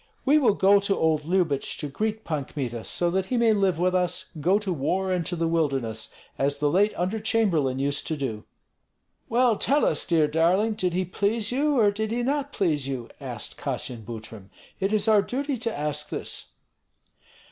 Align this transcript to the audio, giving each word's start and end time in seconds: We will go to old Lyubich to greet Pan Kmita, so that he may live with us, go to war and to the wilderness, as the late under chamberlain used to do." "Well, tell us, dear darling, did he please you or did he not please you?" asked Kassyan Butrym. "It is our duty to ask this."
We 0.25 0.39
will 0.39 0.55
go 0.55 0.79
to 0.79 0.97
old 0.97 1.25
Lyubich 1.25 1.77
to 1.77 1.87
greet 1.87 2.23
Pan 2.25 2.45
Kmita, 2.45 2.83
so 2.85 3.11
that 3.11 3.27
he 3.27 3.37
may 3.37 3.53
live 3.53 3.77
with 3.77 3.93
us, 3.93 4.31
go 4.41 4.57
to 4.57 4.73
war 4.73 5.11
and 5.13 5.23
to 5.27 5.35
the 5.35 5.47
wilderness, 5.47 6.11
as 6.39 6.57
the 6.57 6.71
late 6.71 6.91
under 6.97 7.19
chamberlain 7.19 7.77
used 7.77 8.07
to 8.07 8.17
do." 8.17 8.43
"Well, 9.29 9.57
tell 9.57 9.85
us, 9.85 10.03
dear 10.07 10.27
darling, 10.27 10.73
did 10.73 10.95
he 10.95 11.05
please 11.05 11.51
you 11.51 11.77
or 11.77 11.91
did 11.91 12.09
he 12.09 12.23
not 12.23 12.51
please 12.51 12.87
you?" 12.87 13.09
asked 13.19 13.59
Kassyan 13.59 14.03
Butrym. 14.03 14.49
"It 14.79 14.91
is 14.91 15.07
our 15.07 15.21
duty 15.21 15.55
to 15.57 15.77
ask 15.77 16.09
this." 16.09 16.47